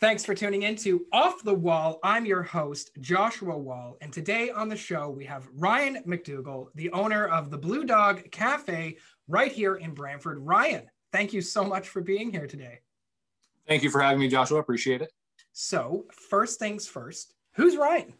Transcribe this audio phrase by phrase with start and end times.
[0.00, 1.98] Thanks for tuning in to Off the Wall.
[2.04, 3.96] I'm your host, Joshua Wall.
[4.00, 8.30] And today on the show, we have Ryan McDougall, the owner of the Blue Dog
[8.30, 10.38] Cafe right here in Brantford.
[10.38, 12.78] Ryan, thank you so much for being here today.
[13.66, 14.60] Thank you for having me, Joshua.
[14.60, 15.10] Appreciate it.
[15.52, 18.14] So, first things first, who's Ryan?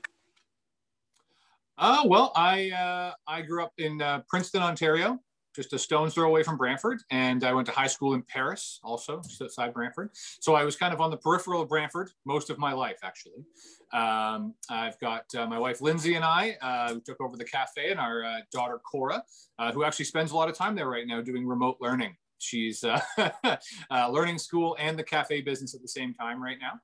[1.79, 5.21] Uh, well, I uh, I grew up in uh, Princeton, Ontario
[5.59, 7.03] just a stone's throw away from Brantford.
[7.11, 10.11] And I went to high school in Paris, also just outside Brantford.
[10.15, 13.45] So I was kind of on the peripheral of Brantford most of my life, actually.
[13.93, 17.99] Um, I've got uh, my wife Lindsay and I uh, took over the cafe, and
[17.99, 19.25] our uh, daughter Cora,
[19.59, 22.15] uh, who actually spends a lot of time there right now doing remote learning.
[22.39, 23.01] She's uh,
[23.91, 26.81] uh, learning school and the cafe business at the same time right now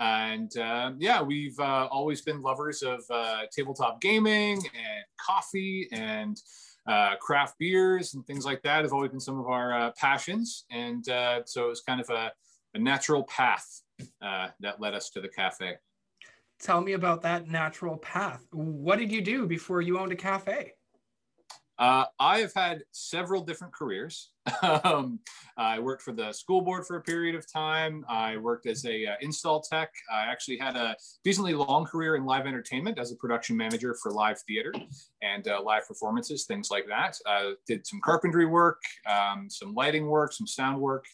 [0.00, 6.40] and uh, yeah, we've uh, always been lovers of uh, tabletop gaming and coffee and
[6.88, 10.64] uh, craft beers and things like that have always been some of our uh, passions.
[10.70, 12.32] And uh, so it was kind of a,
[12.74, 13.82] a natural path
[14.22, 15.76] uh, that led us to the cafe.
[16.60, 18.44] Tell me about that natural path.
[18.50, 20.72] What did you do before you owned a cafe?
[21.78, 24.32] Uh, I have had several different careers.
[24.84, 25.18] um,
[25.56, 28.04] I worked for the school board for a period of time.
[28.08, 29.92] I worked as a uh, install tech.
[30.12, 34.12] I actually had a decently long career in live entertainment as a production manager for
[34.12, 34.72] live theater
[35.22, 37.18] and uh, live performances, things like that.
[37.26, 41.06] Uh, did some carpentry work, um, some lighting work, some sound work,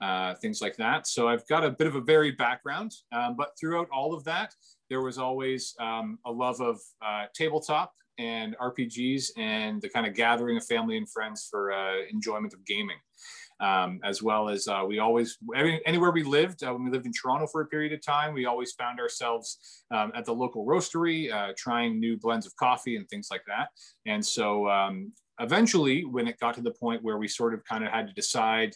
[0.00, 1.06] uh, things like that.
[1.06, 4.54] So I've got a bit of a varied background, um, but throughout all of that,
[4.90, 10.14] there was always um, a love of uh, tabletop and RPGs and the kind of
[10.14, 12.98] gathering of family and friends for uh, enjoyment of gaming.
[13.60, 15.38] Um, as well as uh, we always,
[15.86, 18.44] anywhere we lived, uh, when we lived in Toronto for a period of time, we
[18.44, 23.08] always found ourselves um, at the local roastery, uh, trying new blends of coffee and
[23.08, 23.68] things like that.
[24.04, 27.84] And so um, eventually, when it got to the point where we sort of kind
[27.84, 28.74] of had to decide,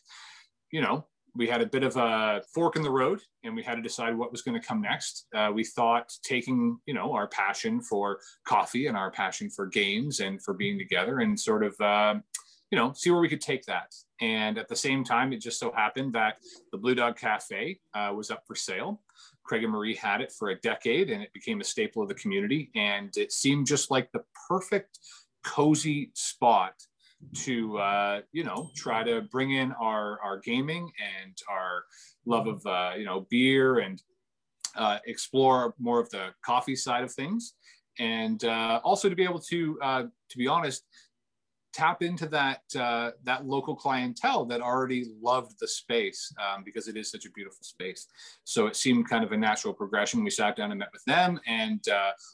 [0.70, 1.04] you know,
[1.36, 4.16] we had a bit of a fork in the road and we had to decide
[4.16, 5.26] what was going to come next.
[5.34, 10.20] Uh, we thought taking, you know, our passion for coffee and our passion for games
[10.20, 12.14] and for being together and sort of, uh,
[12.70, 13.94] you know, see where we could take that.
[14.20, 16.36] And at the same time, it just so happened that
[16.72, 19.00] the Blue Dog Cafe uh, was up for sale.
[19.44, 22.14] Craig and Marie had it for a decade and it became a staple of the
[22.14, 22.70] community.
[22.74, 24.98] And it seemed just like the perfect,
[25.44, 26.74] cozy spot
[27.34, 30.90] to uh, you know try to bring in our our gaming
[31.24, 31.84] and our
[32.24, 34.02] love of uh, you know beer and
[34.76, 37.54] uh, explore more of the coffee side of things
[37.98, 40.84] and uh, also to be able to uh, to be honest
[41.72, 46.96] tap into that uh, that local clientele that already loved the space um, because it
[46.96, 48.06] is such a beautiful space.
[48.44, 50.24] So it seemed kind of a natural progression.
[50.24, 51.84] We sat down and met with them, and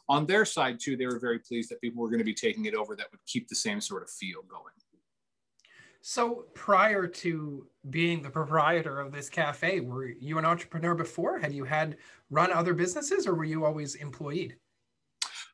[0.08, 2.66] on their side too, they were very pleased that people were going to be taking
[2.66, 4.74] it over that would keep the same sort of feel going.
[6.04, 11.38] So prior to being the proprietor of this cafe, were you an entrepreneur before?
[11.38, 11.96] Had you had
[12.28, 14.56] run other businesses, or were you always employed?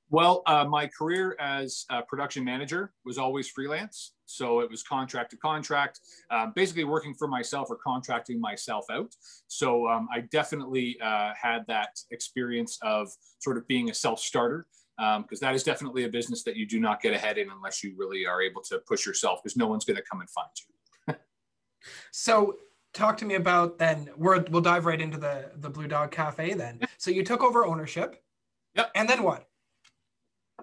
[0.08, 4.14] Well, uh, my career as a production manager was always freelance.
[4.24, 6.00] So it was contract to contract,
[6.30, 9.14] uh, basically working for myself or contracting myself out.
[9.48, 14.66] So um, I definitely uh, had that experience of sort of being a self starter
[14.98, 17.84] because um, that is definitely a business that you do not get ahead in unless
[17.84, 20.48] you really are able to push yourself because no one's going to come and find
[21.08, 21.14] you.
[22.10, 22.56] so
[22.92, 26.54] talk to me about then we're, we'll dive right into the the blue dog cafe
[26.54, 26.80] then.
[26.98, 28.22] So you took over ownership.
[28.74, 28.90] Yep.
[28.96, 29.47] And then what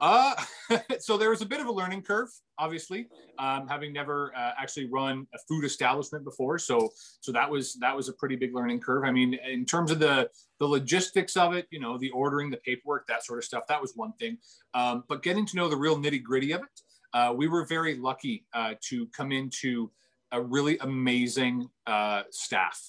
[0.02, 0.36] uh,
[1.00, 3.08] so there was a bit of a learning curve, obviously,
[3.40, 6.58] um, having never uh, actually run a food establishment before.
[6.58, 6.90] So,
[7.22, 9.04] so that was that was a pretty big learning curve.
[9.06, 10.30] I mean, in terms of the
[10.60, 13.82] the logistics of it, you know, the ordering, the paperwork, that sort of stuff, that
[13.82, 14.38] was one thing.
[14.74, 16.82] Um, but getting to know the real nitty gritty of it,
[17.14, 19.92] uh, we were very lucky uh, to come into
[20.32, 22.82] a really amazing uh, staff.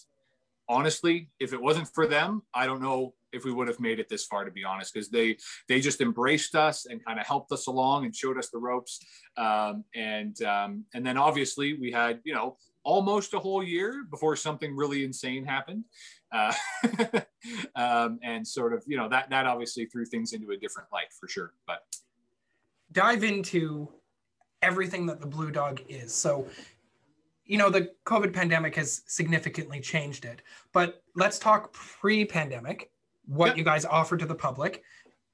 [0.69, 4.09] Honestly, if it wasn't for them, I don't know if we would have made it
[4.09, 5.37] this far, to be honest, because they
[5.69, 9.01] they just embraced us and kind of helped us along and showed us the ropes.
[9.37, 14.37] Um, and um, and then obviously we had you know almost a whole year before
[14.37, 15.85] something really insane happened,
[16.33, 16.53] uh,
[17.77, 21.13] um, and sort of you know that that obviously threw things into a different light
[21.19, 21.53] for sure.
[21.67, 21.85] But
[22.93, 23.89] dive into
[24.63, 26.15] everything that the Blue Dog is.
[26.15, 26.47] So
[27.47, 30.43] you know the covid pandemic has significantly changed it
[30.73, 32.91] but let's talk pre-pandemic
[33.27, 33.55] what yeah.
[33.57, 34.83] you guys offer to the public.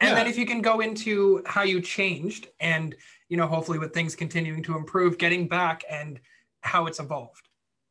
[0.00, 0.14] And yeah.
[0.16, 2.94] then if you can go into how you changed and
[3.28, 6.20] you know hopefully with things continuing to improve getting back and
[6.60, 7.48] how it's evolved.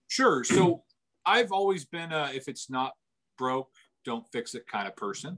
[0.07, 0.43] Sure.
[0.43, 0.83] So
[1.25, 2.93] i've always been a if it's not
[3.37, 3.69] broke
[4.03, 5.37] don't fix it kind of person.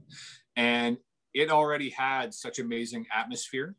[0.56, 0.96] And
[1.32, 3.74] it already had such amazing atmosphere.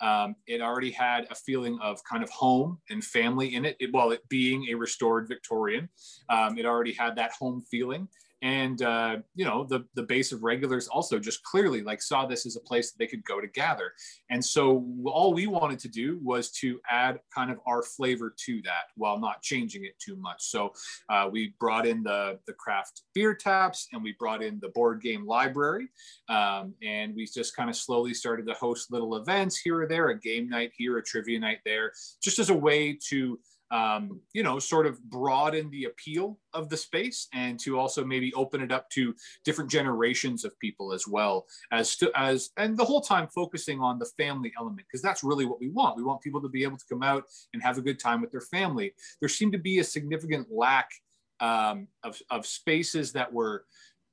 [0.00, 3.92] Um, it already had a feeling of kind of home and family in it, it
[3.92, 5.90] while it being a restored victorian
[6.30, 8.08] um, it already had that home feeling
[8.42, 12.46] and uh, you know the the base of regulars also just clearly like saw this
[12.46, 13.92] as a place that they could go to gather.
[14.30, 18.62] And so all we wanted to do was to add kind of our flavor to
[18.62, 20.42] that while not changing it too much.
[20.42, 20.72] So
[21.08, 25.02] uh, we brought in the the craft beer taps and we brought in the board
[25.02, 25.88] game library
[26.28, 30.08] um, and we just kind of slowly started to host little events here or there
[30.08, 31.92] a game night here a trivia night there
[32.22, 33.38] just as a way to
[33.70, 38.32] um, you know, sort of broaden the appeal of the space and to also maybe
[38.34, 39.14] open it up to
[39.44, 43.98] different generations of people as well as to, as and the whole time focusing on
[43.98, 45.96] the family element because that's really what we want.
[45.96, 48.32] We want people to be able to come out and have a good time with
[48.32, 48.92] their family.
[49.20, 50.90] There seemed to be a significant lack
[51.38, 53.64] um, of, of spaces that were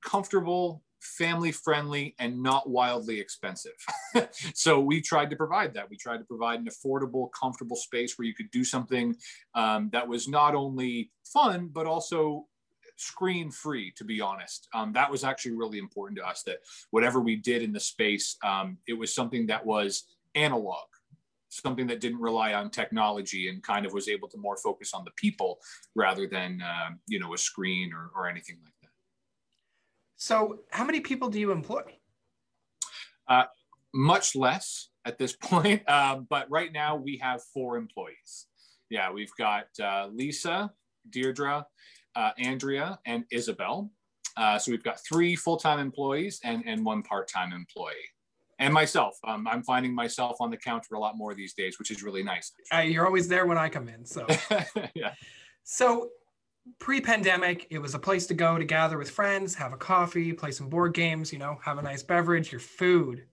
[0.03, 3.75] comfortable family friendly and not wildly expensive.
[4.53, 5.89] so we tried to provide that.
[5.89, 9.15] We tried to provide an affordable, comfortable space where you could do something
[9.55, 12.45] um, that was not only fun, but also
[12.97, 14.67] screen free, to be honest.
[14.73, 16.57] Um, that was actually really important to us that
[16.91, 20.03] whatever we did in the space, um, it was something that was
[20.35, 20.85] analog
[21.49, 25.03] something that didn't rely on technology and kind of was able to more focus on
[25.03, 25.59] the people
[25.95, 28.73] rather than uh, you know a screen or, or anything like
[30.17, 31.83] so, how many people do you employ?
[33.27, 33.45] Uh,
[33.93, 38.47] much less at this point, uh, but right now we have four employees.
[38.89, 40.71] Yeah, we've got uh, Lisa,
[41.09, 41.65] Deirdre,
[42.15, 43.91] uh, Andrea, and Isabel.
[44.35, 47.93] Uh, so we've got three full-time employees and, and one part-time employee.
[48.59, 51.91] And myself, um, I'm finding myself on the counter a lot more these days, which
[51.91, 52.51] is really nice.
[52.73, 54.25] Uh, you're always there when I come in, so.
[54.95, 55.13] yeah.
[55.63, 56.09] So
[56.79, 60.51] pre-pandemic it was a place to go to gather with friends have a coffee play
[60.51, 62.51] some board games you know have a nice beverage.
[62.51, 63.25] Your food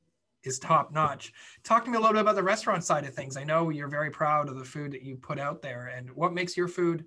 [0.43, 1.33] is top notch
[1.63, 3.37] talk to me a little bit about the restaurant side of things.
[3.37, 6.33] I know you're very proud of the food that you put out there and what
[6.33, 7.05] makes your food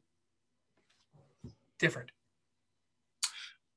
[1.80, 2.12] different?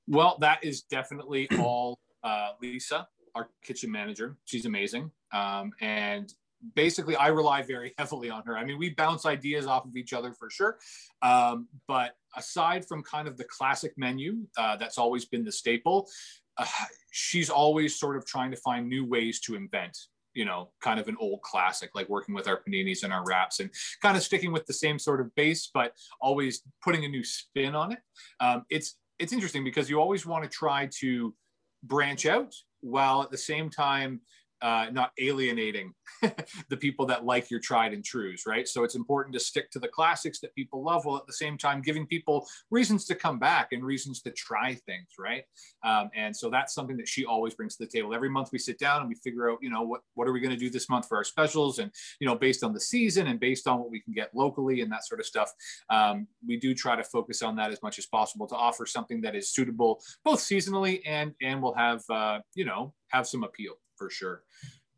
[0.06, 4.36] Well that is definitely all uh, lisa our kitchen manager.
[4.44, 5.10] She's amazing.
[5.32, 6.32] Um, and
[6.74, 8.56] basically I rely very heavily on her.
[8.56, 10.78] I mean, we bounce ideas off of each other for sure.
[11.22, 16.08] Um, but aside from kind of the classic menu, uh, that's always been the staple,
[16.56, 16.66] uh,
[17.10, 19.96] she's always sort of trying to find new ways to invent
[20.34, 23.60] you know, kind of an old classic, like working with our paninis and our wraps
[23.60, 23.70] and
[24.00, 27.74] kind of sticking with the same sort of base, but always putting a new spin
[27.74, 27.98] on it.
[28.38, 31.34] Um, it's, it's interesting because you always want to try to
[31.82, 34.20] branch out while at the same time
[34.62, 35.92] uh, not alienating
[36.68, 38.66] the people that like your tried and trues, right?
[38.66, 41.56] So it's important to stick to the classics that people love, while at the same
[41.56, 45.44] time giving people reasons to come back and reasons to try things, right?
[45.82, 48.14] Um, and so that's something that she always brings to the table.
[48.14, 50.40] Every month we sit down and we figure out, you know, what what are we
[50.40, 51.90] going to do this month for our specials, and
[52.20, 54.90] you know, based on the season and based on what we can get locally and
[54.92, 55.50] that sort of stuff.
[55.88, 59.20] Um, we do try to focus on that as much as possible to offer something
[59.22, 63.74] that is suitable both seasonally and and will have uh, you know have some appeal
[64.00, 64.42] for sure.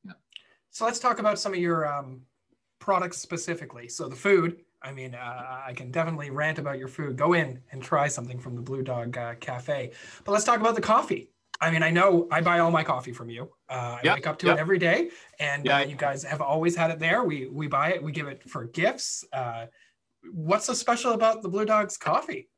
[0.05, 0.13] Yeah.
[0.71, 2.23] So let's talk about some of your um,
[2.79, 3.89] products specifically.
[3.89, 4.63] So the food.
[4.85, 7.17] I mean, uh, I can definitely rant about your food.
[7.17, 9.93] Go in and try something from the Blue Dog uh, Cafe.
[10.25, 11.31] But let's talk about the coffee.
[11.61, 13.45] I mean, I know I buy all my coffee from you.
[13.69, 14.57] Uh, I yep, wake up to yep.
[14.57, 15.77] it every day, and yeah.
[15.77, 17.23] uh, you guys have always had it there.
[17.23, 19.25] We we buy it, we give it for gifts.
[19.33, 19.67] Uh,
[20.33, 22.49] what's so special about the Blue Dogs coffee?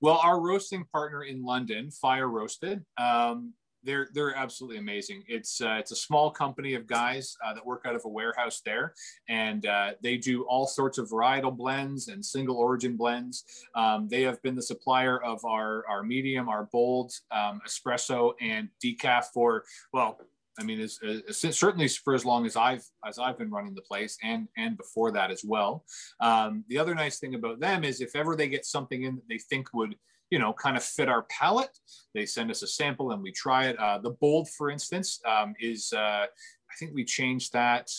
[0.00, 3.52] Well, our roasting partner in London, Fire Roasted, um,
[3.88, 5.24] they're they're absolutely amazing.
[5.26, 8.60] It's uh, it's a small company of guys uh, that work out of a warehouse
[8.62, 8.92] there,
[9.30, 13.44] and uh, they do all sorts of varietal blends and single origin blends.
[13.74, 18.68] Um, they have been the supplier of our our medium, our bold, um, espresso, and
[18.84, 20.18] decaf for well.
[20.60, 20.86] I mean,
[21.30, 25.12] certainly for as long as I've as I've been running the place, and and before
[25.12, 25.84] that as well.
[26.20, 29.28] Um, the other nice thing about them is if ever they get something in that
[29.28, 29.94] they think would
[30.30, 31.78] you know, kind of fit our palate.
[32.14, 33.78] They send us a sample and we try it.
[33.78, 37.90] Uh, the bold, for instance, um, is uh, I think we changed that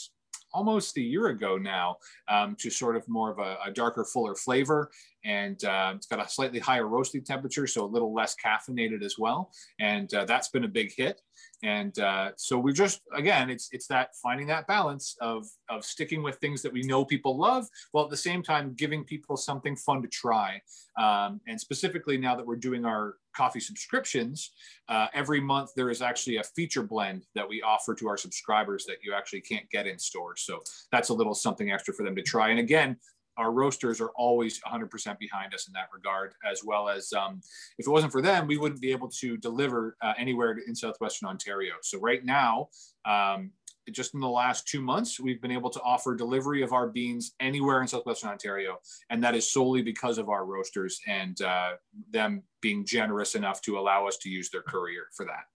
[0.52, 4.36] almost a year ago now um, to sort of more of a, a darker, fuller
[4.36, 4.90] flavor.
[5.26, 9.16] And uh, it's got a slightly higher roasting temperature, so a little less caffeinated as
[9.18, 9.52] well.
[9.80, 11.22] And uh, that's been a big hit
[11.64, 16.24] and uh, so we're just again it's it's that finding that balance of of sticking
[16.24, 19.76] with things that we know people love while at the same time giving people something
[19.76, 20.62] fun to try
[20.98, 24.52] um, and specifically now that we're doing our coffee subscriptions
[24.88, 28.86] uh, every month there is actually a feature blend that we offer to our subscribers
[28.86, 30.36] that you actually can't get in store.
[30.36, 30.60] so
[30.92, 32.96] that's a little something extra for them to try and again
[33.40, 37.40] our roasters are always 100% behind us in that regard, as well as um,
[37.78, 41.30] if it wasn't for them, we wouldn't be able to deliver uh, anywhere in southwestern
[41.30, 41.76] Ontario.
[41.82, 42.68] So right now,
[43.06, 43.52] um,
[43.90, 47.34] just in the last two months, we've been able to offer delivery of our beans
[47.40, 48.78] anywhere in southwestern Ontario,
[49.10, 51.72] and that is solely because of our roasters and uh,
[52.12, 55.46] them being generous enough to allow us to use their courier for that.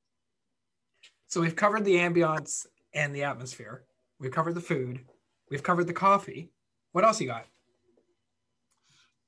[1.28, 3.84] So we've covered the ambiance and the atmosphere.
[4.18, 5.00] We've covered the food.
[5.50, 6.50] We've covered the coffee.
[6.92, 7.46] What else you got?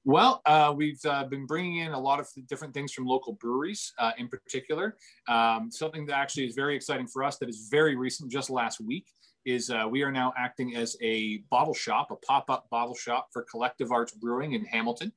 [0.09, 3.93] Well, uh, we've uh, been bringing in a lot of different things from local breweries
[3.99, 4.97] uh, in particular.
[5.27, 8.81] Um, something that actually is very exciting for us that is very recent, just last
[8.81, 9.09] week,
[9.45, 13.31] is uh, we are now acting as a bottle shop, a pop up bottle shop
[13.33, 15.11] for Collective Arts Brewing in Hamilton.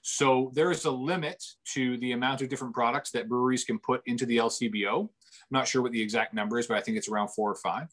[0.00, 1.44] So there is a limit
[1.74, 5.10] to the amount of different products that breweries can put into the LCBO.
[5.50, 7.54] I'm not sure what the exact number is, but I think it's around four or
[7.56, 7.86] five.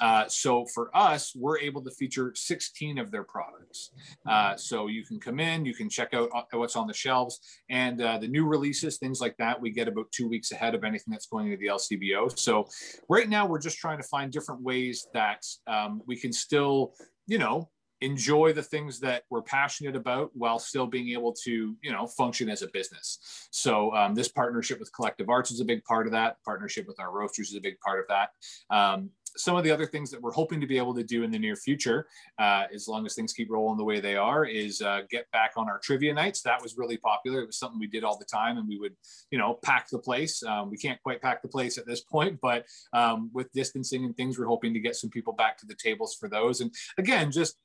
[0.00, 3.90] Uh, so for us, we're able to feature 16 of their products.
[4.28, 7.38] Uh, so you can come in, you can check out uh, what's on the shelves,
[7.70, 10.82] and uh, the new releases, things like that, we get about two weeks ahead of
[10.82, 12.36] anything that's going into the LCBO.
[12.36, 12.66] So
[13.08, 16.94] right now, we're just trying to find different ways that um, we can still,
[17.26, 21.92] you know, enjoy the things that we're passionate about while still being able to you
[21.92, 25.82] know function as a business so um, this partnership with collective arts is a big
[25.84, 28.30] part of that partnership with our roasters is a big part of that
[28.74, 31.30] um, some of the other things that we're hoping to be able to do in
[31.30, 32.06] the near future,
[32.38, 35.52] uh, as long as things keep rolling the way they are, is uh, get back
[35.56, 36.42] on our trivia nights.
[36.42, 37.40] That was really popular.
[37.40, 38.94] It was something we did all the time, and we would,
[39.30, 40.42] you know, pack the place.
[40.42, 44.16] Um, we can't quite pack the place at this point, but um, with distancing and
[44.16, 46.60] things, we're hoping to get some people back to the tables for those.
[46.60, 47.56] And again, just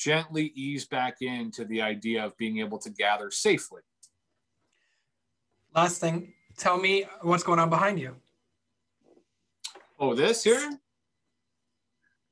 [0.00, 3.82] gently ease back into the idea of being able to gather safely.
[5.74, 8.16] Last thing, tell me what's going on behind you.
[9.98, 10.70] Oh, this here?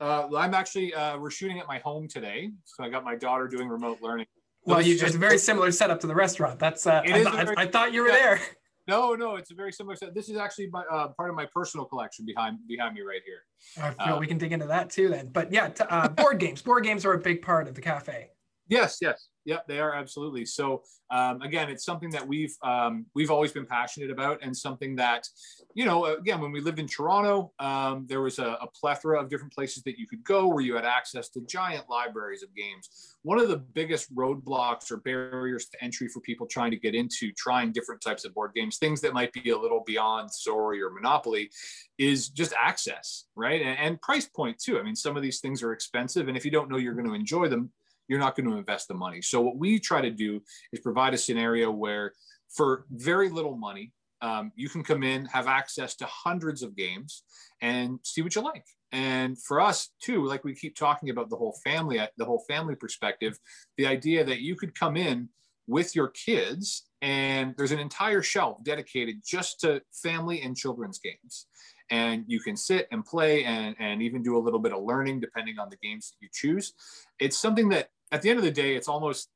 [0.01, 2.51] Uh, I'm actually, uh, we're shooting at my home today.
[2.65, 4.27] So I got my daughter doing remote learning.
[4.65, 6.59] Well, you, it's a very similar setup to the restaurant.
[6.59, 8.15] That's, uh, I, th- I, thought you were yeah.
[8.15, 8.41] there.
[8.89, 10.15] No, no, it's a very similar set.
[10.15, 13.43] This is actually my, uh, part of my personal collection behind behind me right here.
[13.85, 15.29] I feel uh, we can dig into that too then.
[15.29, 16.63] But yeah, t- uh, board games.
[16.63, 18.31] Board games are a big part of the cafe.
[18.67, 19.28] Yes, yes.
[19.49, 20.45] Yep, they are absolutely.
[20.45, 24.95] So um, again, it's something that we've um, we've always been passionate about, and something
[24.97, 25.27] that,
[25.73, 29.31] you know, again, when we lived in Toronto, um, there was a, a, plethora of
[29.31, 33.17] different places that you could go where you had access to giant libraries of games.
[33.23, 37.33] One of the biggest roadblocks or barriers to entry for people trying to get into
[37.33, 40.91] trying different types of board games, things that might be a little beyond Sorry or
[40.91, 41.51] Monopoly,
[41.97, 44.79] is just access, right, and, and price point too.
[44.79, 47.09] I mean, some of these things are expensive, and if you don't know you're going
[47.09, 47.71] to enjoy them
[48.09, 49.23] you're not going to invest the money.
[49.23, 50.41] So what we try to do
[50.73, 52.13] is provide a scenario where
[52.49, 57.23] for very little money, um, you can come in, have access to hundreds of games
[57.61, 58.65] and see what you like.
[58.91, 62.75] And for us too, like we keep talking about the whole family, the whole family
[62.75, 63.39] perspective,
[63.77, 65.29] the idea that you could come in
[65.69, 71.47] with your kids and there's an entire shelf dedicated just to family and children's games
[71.91, 75.21] and you can sit and play and, and even do a little bit of learning
[75.21, 76.73] depending on the games that you choose
[77.21, 79.29] it's something that at the end of the day, it's almost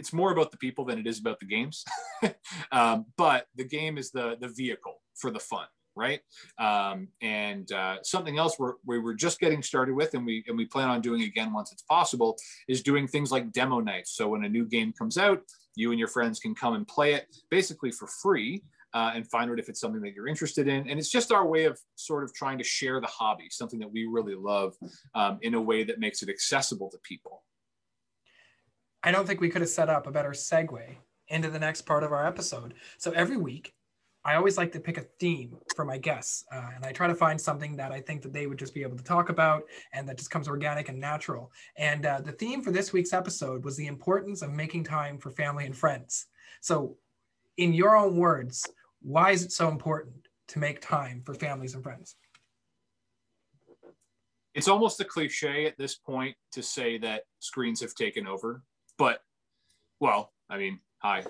[0.00, 1.84] it's more about the people than it is about the games.
[2.72, 6.20] um, but the game is the the vehicle for the fun, right?
[6.58, 10.56] Um, and uh, something else we're, we were just getting started with, and we and
[10.56, 14.16] we plan on doing again once it's possible, is doing things like demo nights.
[14.16, 15.42] So when a new game comes out,
[15.76, 18.62] you and your friends can come and play it basically for free.
[18.92, 20.88] Uh, and find out if it's something that you're interested in.
[20.88, 23.92] And it's just our way of sort of trying to share the hobby, something that
[23.92, 24.74] we really love
[25.14, 27.44] um, in a way that makes it accessible to people.
[29.02, 30.96] I don't think we could have set up a better segue
[31.28, 32.74] into the next part of our episode.
[32.98, 33.74] So every week,
[34.22, 37.14] I always like to pick a theme for my guests, uh, and I try to
[37.14, 39.62] find something that I think that they would just be able to talk about
[39.94, 41.50] and that just comes organic and natural.
[41.78, 45.30] And uh, the theme for this week's episode was the importance of making time for
[45.30, 46.26] family and friends.
[46.60, 46.96] So,
[47.56, 48.66] in your own words,
[49.00, 52.16] why is it so important to make time for families and friends?
[54.54, 58.62] It's almost a cliche at this point to say that screens have taken over
[59.00, 59.22] but,
[59.98, 61.24] well, I mean, hi.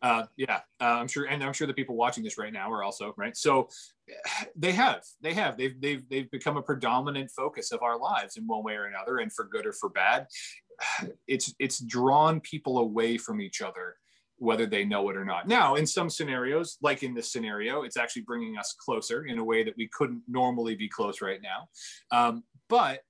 [0.00, 2.82] Uh, yeah, uh, I'm sure, and I'm sure the people watching this right now are
[2.82, 3.36] also right.
[3.36, 3.68] So
[4.56, 8.46] they have, they have, they've, they've, they've become a predominant focus of our lives in
[8.46, 10.26] one way or another, and for good or for bad.
[11.28, 13.96] It's it's drawn people away from each other,
[14.38, 15.46] whether they know it or not.
[15.46, 19.44] Now, in some scenarios, like in this scenario, it's actually bringing us closer in a
[19.44, 21.68] way that we couldn't normally be close right now.
[22.10, 23.00] Um, but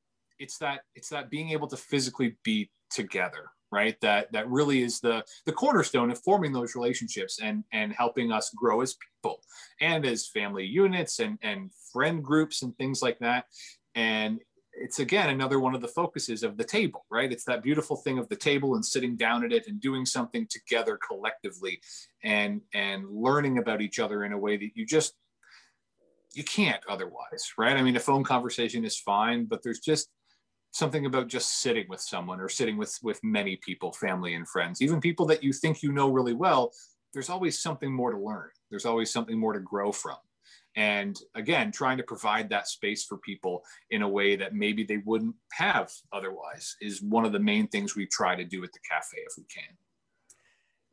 [0.40, 4.00] it's that it's that being able to physically be together right?
[4.00, 8.50] That that really is the the cornerstone of forming those relationships and and helping us
[8.50, 9.40] grow as people
[9.80, 13.46] and as family units and and friend groups and things like that.
[13.94, 14.40] And
[14.72, 17.32] it's again another one of the focuses of the table right?
[17.32, 20.46] It's that beautiful thing of the table and sitting down at it and doing something
[20.48, 21.80] together collectively
[22.22, 25.14] and and learning about each other in a way that you just
[26.34, 27.76] you can't otherwise, right?
[27.76, 30.08] I mean, a phone conversation is fine, but there's just
[30.72, 34.82] something about just sitting with someone or sitting with with many people, family and friends,
[34.82, 36.72] even people that you think you know really well.
[37.12, 38.50] There's always something more to learn.
[38.70, 40.16] There's always something more to grow from.
[40.76, 44.98] And again, trying to provide that space for people in a way that maybe they
[44.98, 48.78] wouldn't have otherwise is one of the main things we try to do at the
[48.88, 49.76] cafe if we can.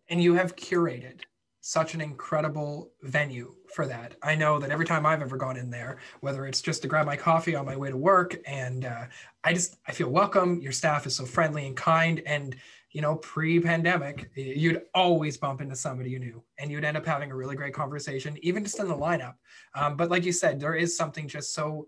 [0.09, 1.21] And you have curated
[1.67, 4.15] such an incredible venue for that.
[4.23, 7.05] I know that every time I've ever gone in there, whether it's just to grab
[7.05, 9.07] my coffee on my way to work, and uh,
[9.43, 10.61] I just I feel welcome.
[10.61, 12.55] Your staff is so friendly and kind, and
[12.91, 17.31] you know, pre-pandemic, you'd always bump into somebody you knew, and you'd end up having
[17.31, 19.35] a really great conversation, even just in the lineup.
[19.75, 21.87] Um, but like you said, there is something just so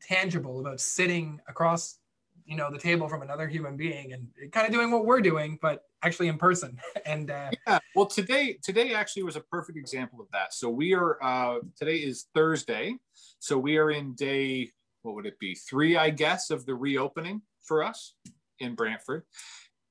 [0.00, 1.98] tangible about sitting across
[2.44, 5.58] you know the table from another human being and kind of doing what we're doing
[5.62, 6.78] but actually in person.
[7.06, 10.54] And uh, yeah well today today actually was a perfect example of that.
[10.54, 12.96] So we are uh, today is thursday.
[13.38, 14.70] So we are in day
[15.02, 15.54] what would it be?
[15.54, 18.14] Three i guess of the reopening for us
[18.58, 19.24] in brantford.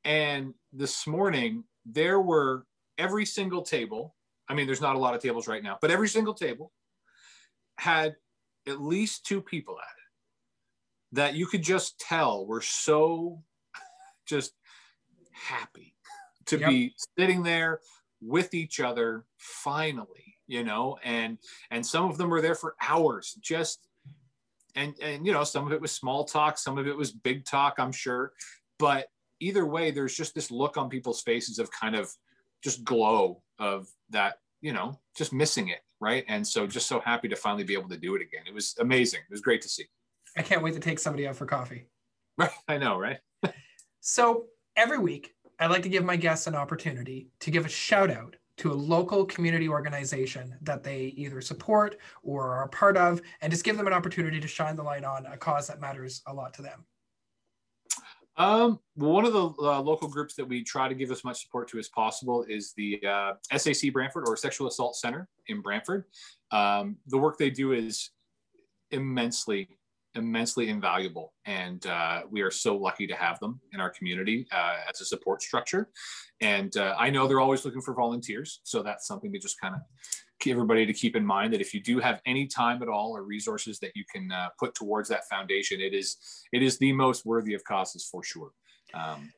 [0.04, 2.66] And this morning there were
[2.98, 4.16] every single table
[4.48, 6.72] i mean there's not a lot of tables right now but every single table
[7.78, 8.16] had
[8.68, 10.01] at least two people at it
[11.12, 13.42] that you could just tell were so
[14.26, 14.54] just
[15.32, 15.96] happy
[16.46, 16.70] to yep.
[16.70, 17.80] be sitting there
[18.22, 21.38] with each other finally you know and
[21.72, 23.88] and some of them were there for hours just
[24.76, 27.44] and and you know some of it was small talk some of it was big
[27.46, 28.32] talk i'm sure
[28.78, 29.08] but
[29.40, 32.12] either way there's just this look on people's faces of kind of
[32.64, 36.26] just glow of that you know just missing it right?
[36.28, 38.42] And so just so happy to finally be able to do it again.
[38.48, 39.22] It was amazing.
[39.22, 39.86] It was great to see
[40.38, 41.88] I can't wait to take somebody out for coffee.
[42.68, 43.18] I know, right?
[44.00, 44.46] so
[44.76, 48.36] every week, I like to give my guests an opportunity to give a shout out
[48.58, 53.52] to a local community organization that they either support or are a part of, and
[53.52, 56.34] just give them an opportunity to shine the light on a cause that matters a
[56.34, 56.86] lot to them.
[58.38, 61.68] Um, one of the uh, local groups that we try to give as much support
[61.70, 66.06] to as possible is the uh, SAC Brantford or Sexual Assault Center in Brantford.
[66.52, 68.12] Um, the work they do is
[68.92, 69.70] immensely
[70.16, 71.34] immensely invaluable.
[71.46, 75.06] And uh, we are so lucky to have them in our community uh, as a
[75.06, 75.90] support structure.
[76.42, 78.62] And uh, I know they're always looking for volunteers.
[78.64, 79.82] So that's something to just kind of
[80.50, 83.24] everybody to keep in mind that if you do have any time at all or
[83.24, 86.18] resources that you can uh, put towards that foundation, it is
[86.52, 88.52] it is the most worthy of causes for sure.
[88.96, 89.32] Um,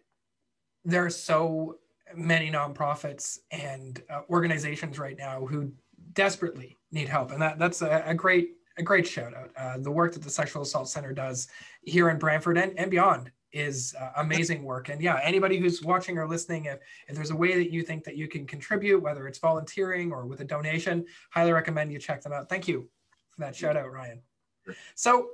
[0.86, 1.78] there are so
[2.16, 5.72] many nonprofits and uh, organizations right now who
[6.14, 9.52] desperately need help, and that that's a, a great a great shout out.
[9.56, 11.48] Uh, the work that the Sexual Assault Center does
[11.84, 14.90] here in Brantford and, and beyond is uh, amazing work.
[14.90, 18.04] And yeah, anybody who's watching or listening, if, if there's a way that you think
[18.04, 22.22] that you can contribute, whether it's volunteering or with a donation, highly recommend you check
[22.22, 22.50] them out.
[22.50, 22.90] Thank you
[23.30, 24.22] for that shout out, Ryan.
[24.96, 25.30] So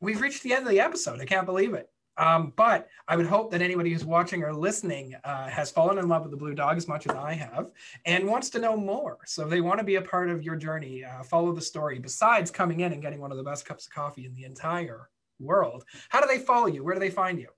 [0.00, 1.20] we've reached the end of the episode.
[1.20, 1.88] I can't believe it.
[2.18, 6.08] Um, but I would hope that anybody who's watching or listening uh, has fallen in
[6.08, 7.70] love with the Blue Dog as much as I have
[8.04, 9.18] and wants to know more.
[9.26, 11.98] So if they want to be a part of your journey, uh, follow the story,
[11.98, 15.10] besides coming in and getting one of the best cups of coffee in the entire
[15.38, 16.82] world, how do they follow you?
[16.82, 17.48] Where do they find you?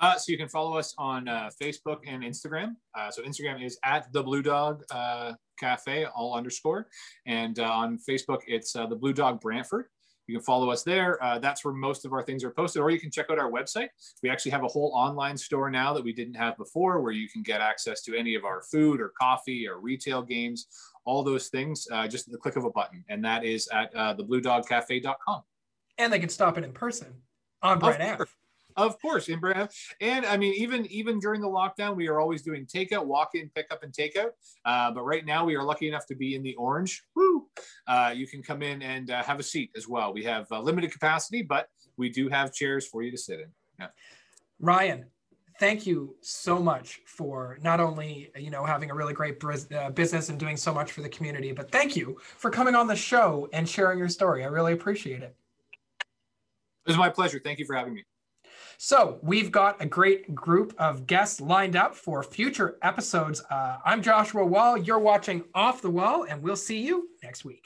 [0.00, 2.76] Uh, so you can follow us on uh, Facebook and Instagram.
[2.94, 6.86] Uh, so Instagram is at the Blue Dog uh, Cafe, all underscore,
[7.26, 9.86] and on Facebook it's the Blue Dog Brantford.
[10.28, 11.22] You can follow us there.
[11.24, 13.50] Uh, that's where most of our things are posted, or you can check out our
[13.50, 13.88] website.
[14.22, 17.30] We actually have a whole online store now that we didn't have before, where you
[17.30, 20.66] can get access to any of our food or coffee or retail games,
[21.06, 23.02] all those things, uh, just at the click of a button.
[23.08, 25.42] And that is at uh, thebluedogcafe.com.
[25.96, 27.14] And they can stop it in person
[27.62, 28.24] on Brant Ave.
[28.78, 32.42] Of course, in Brand, and I mean, even even during the lockdown, we are always
[32.42, 34.30] doing takeout, walk-in, pickup, and takeout.
[34.64, 37.02] Uh, but right now, we are lucky enough to be in the orange.
[37.16, 37.48] Woo!
[37.88, 40.14] Uh, you can come in and uh, have a seat as well.
[40.14, 43.48] We have uh, limited capacity, but we do have chairs for you to sit in.
[43.80, 43.88] Yeah.
[44.60, 45.06] Ryan,
[45.58, 50.28] thank you so much for not only you know having a really great uh, business
[50.28, 53.48] and doing so much for the community, but thank you for coming on the show
[53.52, 54.44] and sharing your story.
[54.44, 55.34] I really appreciate it.
[56.86, 57.40] It was my pleasure.
[57.42, 58.04] Thank you for having me.
[58.80, 63.42] So we've got a great group of guests lined up for future episodes.
[63.50, 64.76] Uh, I'm Joshua Wall.
[64.76, 67.56] You're watching Off the Wall, and we'll see you next week.